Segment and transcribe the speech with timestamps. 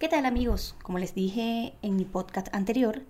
[0.00, 0.76] ¿Qué tal amigos?
[0.82, 3.02] Como les dije en mi podcast anterior,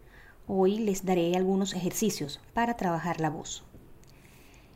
[0.48, 3.62] hoy les daré algunos ejercicios para trabajar la voz.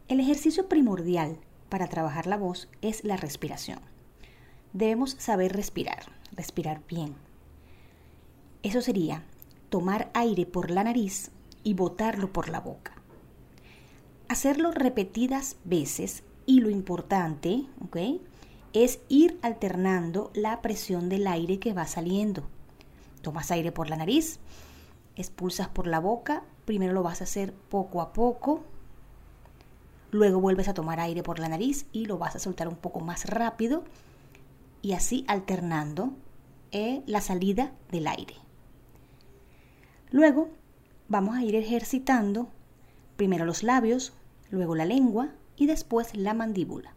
[0.06, 1.38] El ejercicio primordial
[1.68, 3.80] para trabajar la voz es la respiración.
[4.72, 7.16] Debemos saber respirar, respirar bien.
[8.62, 9.24] Eso sería
[9.68, 11.32] tomar aire por la nariz
[11.64, 12.92] y botarlo por la boca.
[14.28, 17.96] Hacerlo repetidas veces y lo importante, ¿ok?
[18.74, 22.42] Es ir alternando la presión del aire que va saliendo.
[23.22, 24.40] Tomas aire por la nariz,
[25.14, 28.64] expulsas por la boca, primero lo vas a hacer poco a poco,
[30.10, 32.98] luego vuelves a tomar aire por la nariz y lo vas a soltar un poco
[32.98, 33.84] más rápido
[34.82, 36.10] y así alternando
[36.72, 38.34] eh, la salida del aire.
[40.10, 40.48] Luego
[41.08, 42.48] vamos a ir ejercitando
[43.16, 44.12] primero los labios,
[44.50, 46.93] luego la lengua y después la mandíbula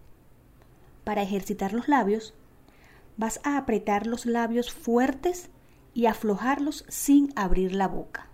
[1.07, 2.33] para ejercitar los labios,
[3.15, 5.49] vas a apretar los labios fuertes
[5.93, 8.27] y aflojarlos sin abrir la boca.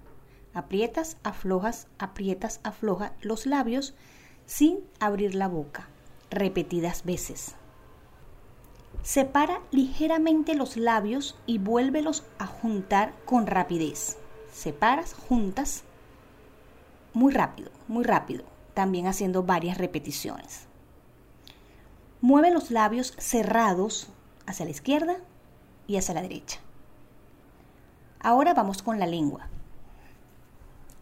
[0.55, 3.94] Aprietas, aflojas, aprietas, aflojas los labios
[4.47, 5.88] sin abrir la boca,
[6.31, 7.53] repetidas veces.
[9.03, 14.17] Separa ligeramente los labios y vuélvelos a juntar con rapidez.
[14.51, 15.83] Separas, juntas,
[17.13, 20.72] muy rápido, muy rápido, también haciendo varias repeticiones.
[22.23, 24.07] Mueve los labios cerrados
[24.45, 25.17] hacia la izquierda
[25.88, 26.61] y hacia la derecha.
[28.21, 29.49] Ahora vamos con la lengua.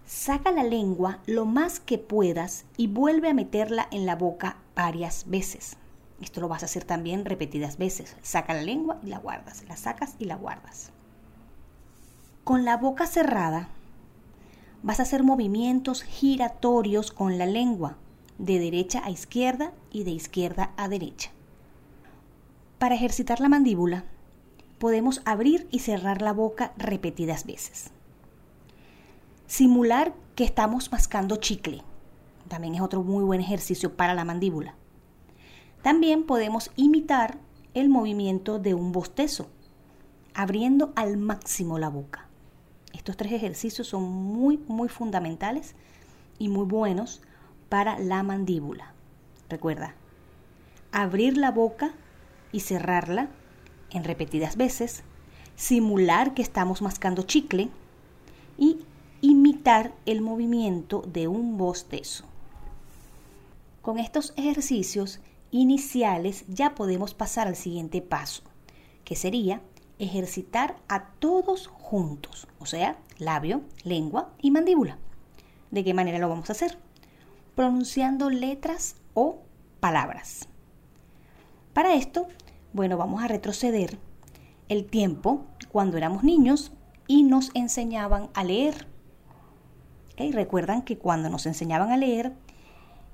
[0.08, 5.30] Saca la lengua lo más que puedas y vuelve a meterla en la boca varias
[5.30, 5.78] veces.
[6.22, 8.18] Esto lo vas a hacer también repetidas veces.
[8.24, 9.64] Saca la lengua y la guardas.
[9.68, 10.90] La sacas y la guardas.
[12.44, 13.68] Con la boca cerrada,
[14.82, 17.98] vas a hacer movimientos giratorios con la lengua
[18.42, 21.30] de derecha a izquierda y de izquierda a derecha.
[22.80, 24.04] Para ejercitar la mandíbula,
[24.80, 27.92] podemos abrir y cerrar la boca repetidas veces.
[29.46, 31.84] Simular que estamos mascando chicle.
[32.48, 34.74] También es otro muy buen ejercicio para la mandíbula.
[35.84, 37.38] También podemos imitar
[37.76, 39.50] el movimiento de un bostezo,
[40.34, 42.28] abriendo al máximo la boca.
[42.92, 45.76] Estos tres ejercicios son muy, muy fundamentales
[46.40, 47.22] y muy buenos
[47.72, 48.92] para la mandíbula.
[49.48, 49.96] Recuerda,
[50.92, 51.94] abrir la boca
[52.52, 53.30] y cerrarla
[53.92, 55.04] en repetidas veces,
[55.56, 57.70] simular que estamos mascando chicle
[58.58, 58.80] y
[59.22, 62.26] imitar el movimiento de un bostezo.
[63.82, 68.44] Con estos ejercicios iniciales ya podemos pasar al siguiente paso,
[69.06, 69.62] que sería
[69.98, 74.98] ejercitar a todos juntos, o sea, labio, lengua y mandíbula.
[75.70, 76.78] ¿De qué manera lo vamos a hacer?
[77.56, 79.42] Pronunciando letras o
[79.80, 80.48] palabras.
[81.74, 82.28] Para esto,
[82.74, 83.98] bueno, vamos a retroceder
[84.70, 86.72] el tiempo cuando éramos niños
[87.08, 88.88] y nos enseñaban a leer.
[90.18, 92.34] Recuerdan que cuando nos enseñaban a leer,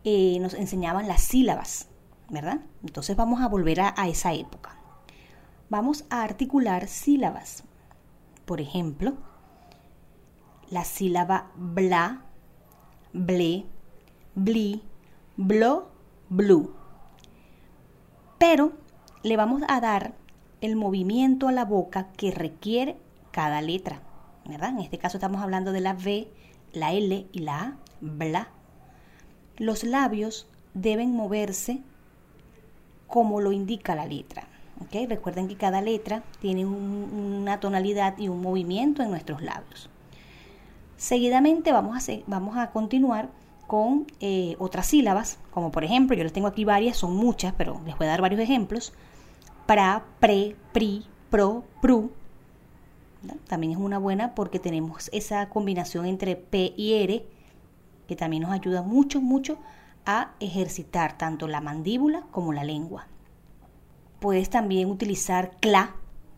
[0.04, 1.88] eh, nos enseñaban las sílabas,
[2.30, 2.60] ¿verdad?
[2.84, 4.78] Entonces vamos a volver a, a esa época.
[5.70, 7.64] Vamos a articular sílabas.
[8.46, 9.16] Por ejemplo,
[10.70, 12.26] la sílaba bla,
[13.14, 13.66] ble,
[14.38, 14.84] bli,
[15.36, 15.88] blo,
[16.30, 16.72] blue.
[18.38, 18.72] Pero
[19.24, 20.14] le vamos a dar
[20.62, 22.98] el movimiento a la boca que requiere
[23.32, 24.00] cada letra,
[24.46, 24.70] ¿verdad?
[24.70, 26.28] En este caso estamos hablando de la V,
[26.72, 28.50] la L y la A, bla.
[29.58, 31.82] Los labios deben moverse
[33.08, 34.48] como lo indica la letra.
[34.92, 39.90] Recuerden que cada letra tiene una tonalidad y un movimiento en nuestros labios.
[40.96, 43.30] Seguidamente vamos a, vamos a continuar
[43.68, 47.82] con eh, otras sílabas, como por ejemplo, yo les tengo aquí varias, son muchas, pero
[47.86, 48.94] les voy a dar varios ejemplos.
[49.66, 52.12] Pra, pre, pri, pro, pru.
[53.48, 57.26] También es una buena porque tenemos esa combinación entre P y R,
[58.08, 59.58] que también nos ayuda mucho, mucho
[60.06, 63.08] a ejercitar tanto la mandíbula como la lengua.
[64.22, 65.96] Puedes también utilizar cla,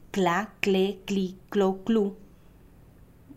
[0.10, 2.18] cla, cle, cli, clo, clu.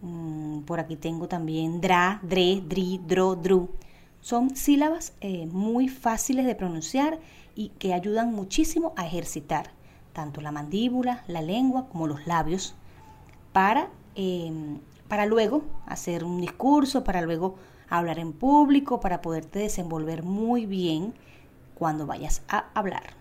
[0.02, 3.70] Mm, por aquí tengo también dra, dre, dri, dro, dru.
[4.20, 7.18] Son sílabas eh, muy fáciles de pronunciar
[7.54, 9.70] y que ayudan muchísimo a ejercitar
[10.12, 12.74] tanto la mandíbula, la lengua como los labios,
[13.52, 14.78] para, em,
[15.08, 17.56] para luego hacer un discurso, para luego
[17.88, 21.14] hablar en público, para poderte desenvolver muy bien
[21.74, 23.14] cuando vayas a hablar.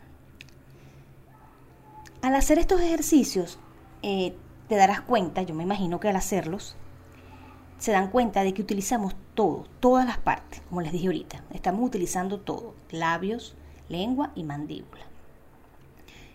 [2.22, 3.58] Al hacer estos ejercicios,
[4.04, 4.36] eh,
[4.72, 6.78] te darás cuenta, yo me imagino que al hacerlos,
[7.78, 11.44] se dan cuenta de que utilizamos todo, todas las partes, como les dije ahorita.
[11.54, 13.58] Estamos utilizando todo, labios,
[13.90, 15.02] lengua y mandíbula.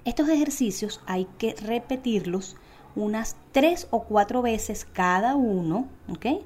[0.04, 2.58] Estos ejercicios hay que repetirlos
[2.94, 6.44] unas tres o cuatro veces cada uno, ¿ok?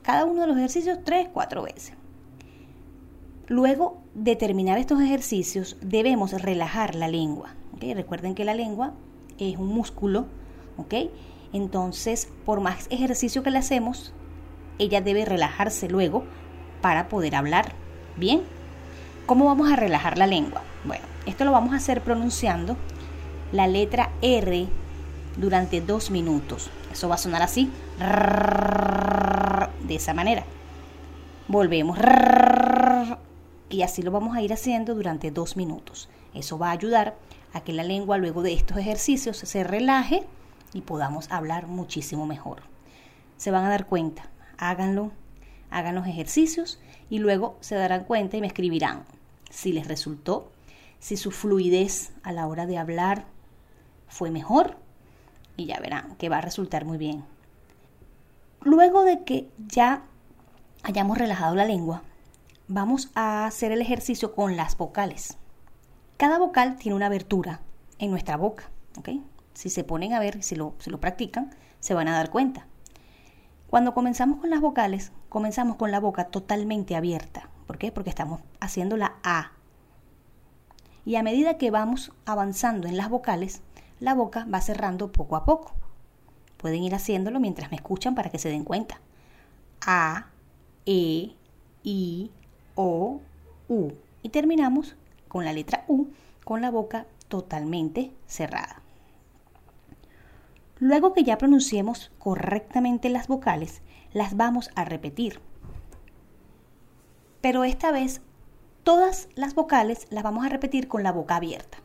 [0.00, 1.92] Cada uno de los ejercicios tres, cuatro veces.
[3.48, 7.54] Luego de terminar estos ejercicios debemos relajar la lengua.
[7.78, 8.94] Recuerden que la lengua
[9.38, 10.26] es un músculo,
[10.76, 10.94] ¿ok?
[11.52, 14.12] Entonces, por más ejercicio que le hacemos,
[14.78, 16.24] ella debe relajarse luego
[16.80, 17.72] para poder hablar
[18.16, 18.42] bien.
[19.26, 20.62] ¿Cómo vamos a relajar la lengua?
[20.84, 22.76] Bueno, esto lo vamos a hacer pronunciando
[23.52, 24.66] la letra R
[25.36, 26.70] durante dos minutos.
[26.90, 27.70] Eso va a sonar así,
[29.86, 30.44] de esa manera.
[31.48, 31.98] Volvemos
[33.68, 36.08] y así lo vamos a ir haciendo durante dos minutos.
[36.34, 37.14] Eso va a ayudar
[37.52, 40.24] a que la lengua luego de estos ejercicios se relaje
[40.72, 42.62] y podamos hablar muchísimo mejor.
[43.36, 45.12] Se van a dar cuenta, háganlo,
[45.70, 49.04] hagan los ejercicios y luego se darán cuenta y me escribirán
[49.50, 50.50] si les resultó,
[50.98, 53.24] si su fluidez a la hora de hablar
[54.08, 54.76] fue mejor
[55.56, 57.24] y ya verán que va a resultar muy bien.
[58.62, 60.04] Luego de que ya
[60.82, 62.02] hayamos relajado la lengua,
[62.68, 65.36] vamos a hacer el ejercicio con las vocales.
[66.16, 67.60] Cada vocal tiene una abertura
[67.98, 68.70] en nuestra boca.
[69.54, 71.50] Si se ponen a ver, si lo, si lo practican,
[71.80, 72.66] se van a dar cuenta.
[73.68, 77.48] Cuando comenzamos con las vocales, comenzamos con la boca totalmente abierta.
[77.66, 77.90] ¿Por qué?
[77.90, 79.52] Porque estamos haciendo la A.
[81.04, 83.62] Y a medida que vamos avanzando en las vocales,
[83.98, 85.74] la boca va cerrando poco a poco.
[86.56, 89.00] Pueden ir haciéndolo mientras me escuchan para que se den cuenta.
[89.84, 90.26] A,
[90.86, 91.34] E,
[91.82, 92.30] I,
[92.74, 93.20] O,
[93.68, 93.92] U.
[94.22, 94.96] Y terminamos
[95.32, 96.08] con la letra U
[96.44, 98.82] con la boca totalmente cerrada.
[100.78, 103.80] Luego que ya pronunciemos correctamente las vocales,
[104.12, 105.40] las vamos a repetir.
[107.40, 108.20] Pero esta vez
[108.82, 111.78] todas las vocales las vamos a repetir con la boca abierta,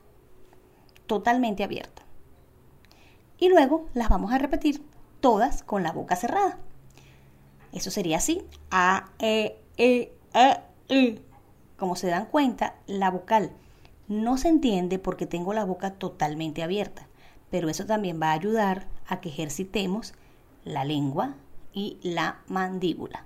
[1.06, 2.02] totalmente abierta.
[3.38, 4.84] Y luego las vamos a repetir
[5.22, 6.58] todas con la boca cerrada.
[7.72, 8.44] Eso sería así.
[8.72, 11.22] A, E, E, A, E.
[11.78, 13.52] Como se dan cuenta, la vocal
[14.08, 17.08] no se entiende porque tengo la boca totalmente abierta,
[17.52, 20.14] pero eso también va a ayudar a que ejercitemos
[20.66, 21.36] la lengua
[21.74, 23.26] y la mandíbula.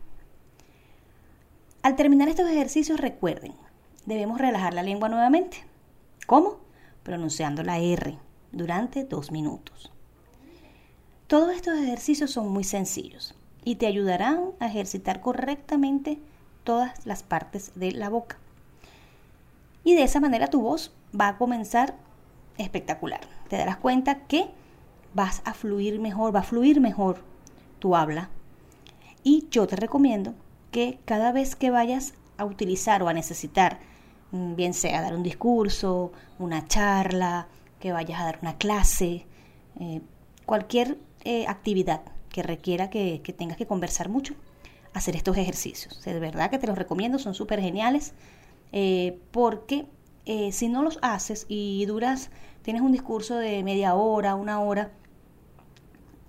[1.82, 3.54] Al terminar estos ejercicios, recuerden,
[4.06, 5.66] debemos relajar la lengua nuevamente.
[6.28, 6.58] ¿Cómo?
[7.04, 8.18] Pronunciando la R
[8.52, 9.92] durante dos minutos.
[11.28, 13.34] Todos estos ejercicios son muy sencillos
[13.64, 16.20] y te ayudarán a ejercitar correctamente
[16.64, 18.41] todas las partes de la boca.
[19.84, 21.96] Y de esa manera tu voz va a comenzar
[22.58, 23.22] espectacular.
[23.50, 24.50] Te darás cuenta que
[25.14, 27.24] vas a fluir mejor, va a fluir mejor
[27.80, 28.30] tu habla.
[29.24, 30.34] Y yo te recomiendo
[30.72, 33.80] que cada vez que vayas a utilizar o a necesitar,
[34.32, 37.48] mm, bien sea dar un discurso, una charla,
[37.80, 39.26] que vayas a dar una clase,
[39.80, 40.02] eh,
[40.46, 44.36] cualquier eh, actividad que requiera que, tengas que conversar mucho,
[44.94, 46.02] hacer estos ejercicios.
[46.04, 48.14] de verdad que te los recomiendo, son súper geniales,
[48.72, 49.88] eh, porque
[50.52, 52.30] si no los haces y duras,
[52.62, 54.92] tienes un discurso de media hora, una hora,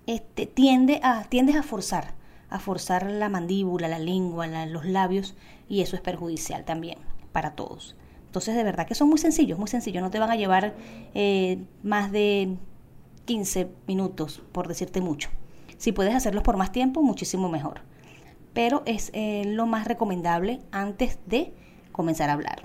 [0.07, 2.15] este, tiende a, tiendes a forzar,
[2.49, 5.35] a forzar la mandíbula, la lengua, los labios,
[5.69, 6.97] y eso es perjudicial también
[7.31, 7.95] para todos.
[8.25, 10.01] Entonces, de verdad que son muy sencillos, muy sencillos.
[10.01, 10.73] No te van a llevar
[11.13, 12.57] eh, más de
[13.25, 15.29] 15 minutos, por decirte mucho.
[15.77, 17.81] Si puedes hacerlos por más tiempo, muchísimo mejor.
[18.53, 21.53] Pero es eh, lo más recomendable antes de
[21.93, 22.63] comenzar a hablar.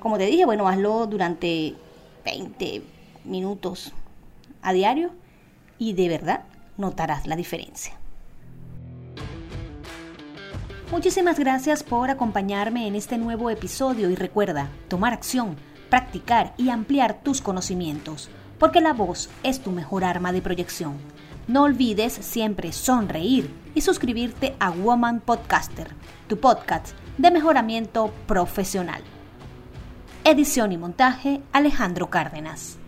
[0.00, 1.74] Como te dije, bueno, hazlo durante
[2.26, 2.82] 20
[3.24, 3.92] minutos
[4.60, 5.12] a diario
[5.78, 6.44] y de verdad
[6.76, 7.94] notarás la diferencia.
[10.90, 15.56] Muchísimas gracias por acompañarme en este nuevo episodio y recuerda tomar acción,
[15.88, 20.94] practicar y ampliar tus conocimientos, porque la voz es tu mejor arma de proyección.
[21.46, 25.94] No olvides siempre sonreír y suscribirte a Woman Podcaster,
[26.26, 29.02] tu podcast de mejoramiento profesional.
[30.24, 32.79] Edición y montaje Alejandro Cárdenas.